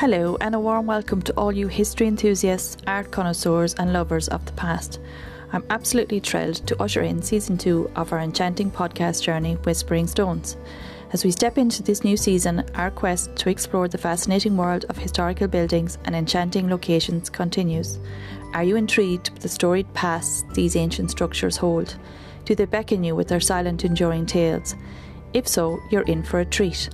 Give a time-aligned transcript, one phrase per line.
[0.00, 4.46] Hello, and a warm welcome to all you history enthusiasts, art connoisseurs, and lovers of
[4.46, 5.00] the past.
[5.52, 10.56] I'm absolutely thrilled to usher in season two of our enchanting podcast journey, Whispering Stones.
[11.12, 14.96] As we step into this new season, our quest to explore the fascinating world of
[14.96, 17.98] historical buildings and enchanting locations continues.
[18.54, 21.96] Are you intrigued with the storied past these ancient structures hold?
[22.44, 24.76] Do they beckon you with their silent, enduring tales?
[25.32, 26.88] If so, you're in for a treat.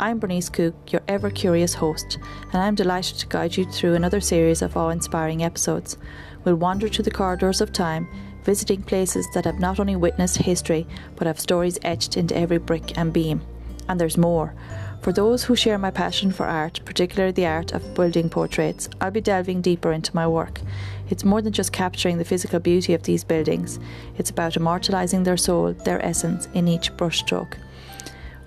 [0.00, 2.18] I'm Bernice Cook, your ever curious host,
[2.52, 5.96] and I'm delighted to guide you through another series of awe inspiring episodes.
[6.44, 8.08] We'll wander through the corridors of time,
[8.42, 12.98] visiting places that have not only witnessed history, but have stories etched into every brick
[12.98, 13.42] and beam.
[13.88, 14.56] And there's more.
[15.00, 19.12] For those who share my passion for art, particularly the art of building portraits, I'll
[19.12, 20.60] be delving deeper into my work.
[21.08, 23.78] It's more than just capturing the physical beauty of these buildings,
[24.18, 27.58] it's about immortalising their soul, their essence, in each brushstroke.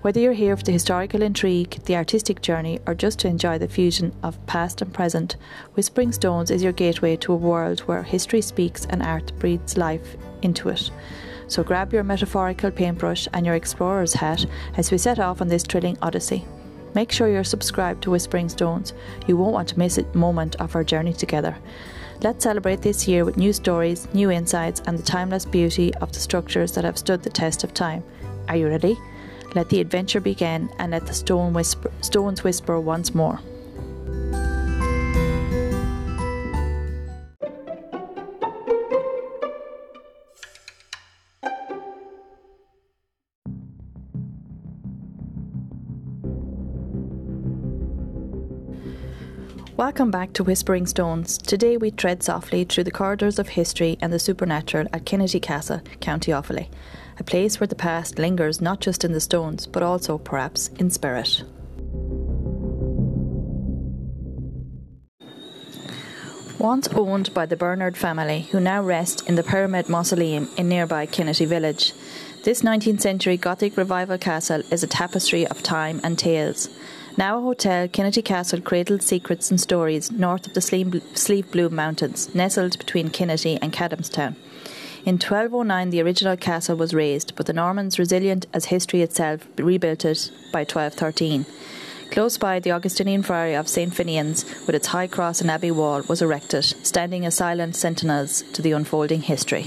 [0.00, 3.66] Whether you're here for the historical intrigue, the artistic journey, or just to enjoy the
[3.66, 5.34] fusion of past and present,
[5.74, 10.16] Whispering Stones is your gateway to a world where history speaks and art breathes life
[10.42, 10.92] into it.
[11.48, 15.64] So grab your metaphorical paintbrush and your explorer's hat as we set off on this
[15.64, 16.44] thrilling odyssey.
[16.94, 18.92] Make sure you're subscribed to Whispering Stones.
[19.26, 21.56] You won't want to miss a moment of our journey together.
[22.20, 26.20] Let's celebrate this year with new stories, new insights, and the timeless beauty of the
[26.20, 28.04] structures that have stood the test of time.
[28.48, 28.96] Are you ready?
[29.54, 33.40] Let the adventure begin and let the stone whisper, stones whisper once more.
[49.78, 51.38] Welcome back to Whispering Stones.
[51.38, 55.80] Today we tread softly through the corridors of history and the supernatural at Kinnitty Castle,
[56.00, 56.66] County Offaly
[57.20, 60.90] a place where the past lingers not just in the stones, but also, perhaps, in
[60.90, 61.44] spirit.
[66.58, 71.06] Once owned by the Bernard family, who now rest in the Pyramid Mausoleum in nearby
[71.06, 71.92] Kinnitty Village,
[72.42, 76.68] this 19th century Gothic revival castle is a tapestry of time and tales.
[77.18, 82.32] Now a hotel, Kinnitty Castle cradled secrets and stories north of the Slieve Bloom Mountains,
[82.32, 84.36] nestled between Kinnitty and Cadamstown.
[85.04, 90.04] In 1209, the original castle was razed, but the Normans, resilient as history itself, rebuilt
[90.04, 91.44] it by 1213.
[92.12, 93.92] Close by, the Augustinian Friary of St.
[93.92, 98.62] Finian's, with its high cross and abbey wall, was erected, standing as silent sentinels to
[98.62, 99.66] the unfolding history.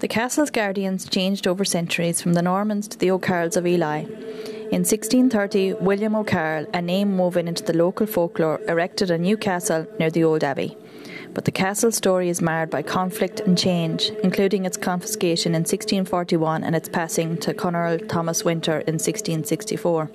[0.00, 4.04] The castle's guardians changed over centuries from the Normans to the O'Carrolls of Ely.
[4.72, 9.86] In 1630, William O'Carroll, a name woven into the local folklore, erected a new castle
[9.98, 10.76] near the old abbey
[11.34, 16.64] but the castle story is marred by conflict and change, including its confiscation in 1641
[16.64, 20.10] and its passing to Colonel Thomas Winter in 1664.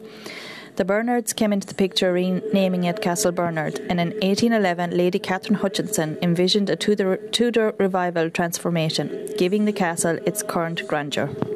[0.75, 5.59] The Bernards came into the picture renaming it Castle Bernard, and in 1811 Lady Catherine
[5.59, 11.54] Hutchinson envisioned a Tudor, Tudor revival transformation, giving the castle its current grandeur.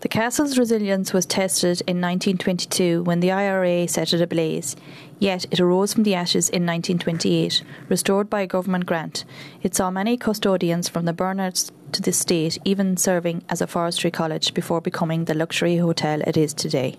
[0.00, 4.76] The castle's resilience was tested in 1922 when the IRA set it ablaze.
[5.18, 9.24] Yet it arose from the ashes in 1928, restored by a government grant.
[9.60, 14.12] It saw many custodians from the Bernards to the state, even serving as a forestry
[14.12, 16.96] college before becoming the luxury hotel it is today.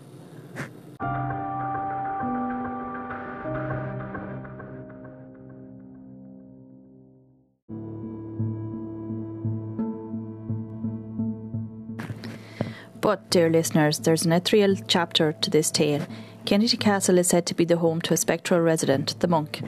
[13.01, 16.05] But, dear listeners, there's an ethereal chapter to this tale.
[16.45, 19.61] Kinnitty Castle is said to be the home to a spectral resident, the monk.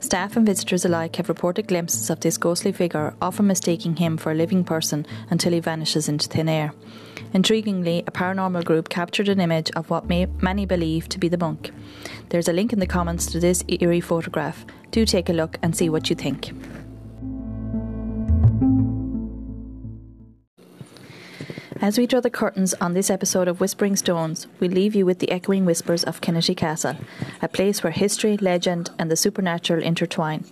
[0.00, 4.30] Staff and visitors alike have reported glimpses of this ghostly figure, often mistaking him for
[4.30, 6.72] a living person until he vanishes into thin air.
[7.32, 11.38] Intriguingly, a paranormal group captured an image of what may, many believe to be the
[11.38, 11.72] monk.
[12.28, 14.64] There's a link in the comments to this eerie photograph.
[14.90, 16.52] Do take a look and see what you think.
[21.86, 25.20] As we draw the curtains on this episode of Whispering Stones, we leave you with
[25.20, 26.96] the echoing whispers of Kinnitty Castle,
[27.40, 30.44] a place where history, legend, and the supernatural intertwine.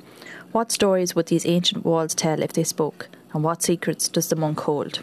[0.52, 4.36] What stories would these ancient walls tell if they spoke, and what secrets does the
[4.36, 5.00] monk hold?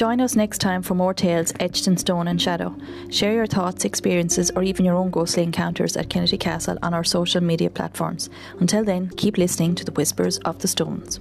[0.00, 2.74] Join us next time for more tales etched in stone and shadow.
[3.10, 7.04] Share your thoughts, experiences, or even your own ghostly encounters at Kinnitty Castle on our
[7.04, 8.30] social media platforms.
[8.60, 11.20] Until then, keep listening to the whispers of the stones.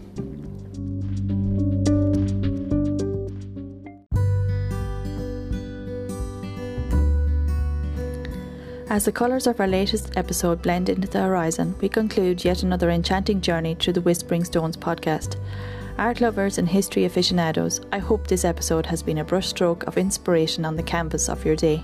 [8.89, 12.89] As the colours of our latest episode blend into the horizon, we conclude yet another
[12.89, 15.35] enchanting journey through the Whispering Stones podcast.
[16.00, 20.63] Art lovers and history aficionados, I hope this episode has been a brushstroke of inspiration
[20.63, 21.84] on the canvas of your day.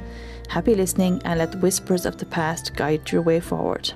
[0.49, 3.93] Happy listening, and let the whispers of the past guide your way forward.